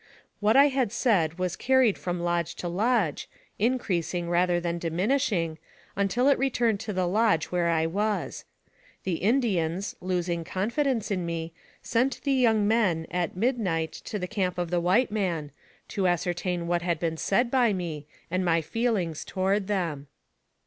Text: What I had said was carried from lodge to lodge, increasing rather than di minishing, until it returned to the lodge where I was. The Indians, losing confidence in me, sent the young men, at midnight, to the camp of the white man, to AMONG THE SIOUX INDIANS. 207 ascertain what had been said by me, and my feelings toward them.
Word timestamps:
What 0.39 0.57
I 0.57 0.69
had 0.69 0.91
said 0.91 1.37
was 1.37 1.55
carried 1.55 1.95
from 1.95 2.21
lodge 2.21 2.55
to 2.55 2.67
lodge, 2.67 3.29
increasing 3.59 4.31
rather 4.31 4.59
than 4.59 4.79
di 4.79 4.89
minishing, 4.89 5.59
until 5.95 6.27
it 6.27 6.39
returned 6.39 6.79
to 6.79 6.91
the 6.91 7.05
lodge 7.07 7.51
where 7.51 7.69
I 7.69 7.85
was. 7.85 8.43
The 9.03 9.17
Indians, 9.21 9.95
losing 10.01 10.43
confidence 10.43 11.11
in 11.11 11.23
me, 11.23 11.53
sent 11.83 12.19
the 12.23 12.33
young 12.33 12.67
men, 12.67 13.05
at 13.11 13.37
midnight, 13.37 13.91
to 14.05 14.17
the 14.17 14.25
camp 14.25 14.57
of 14.57 14.71
the 14.71 14.81
white 14.81 15.11
man, 15.11 15.51
to 15.89 16.05
AMONG 16.05 16.13
THE 16.13 16.17
SIOUX 16.17 16.25
INDIANS. 16.25 16.43
207 16.65 16.65
ascertain 16.67 16.67
what 16.67 16.81
had 16.81 16.99
been 16.99 17.17
said 17.17 17.51
by 17.51 17.71
me, 17.71 18.07
and 18.31 18.43
my 18.43 18.61
feelings 18.63 19.23
toward 19.23 19.67
them. 19.67 20.07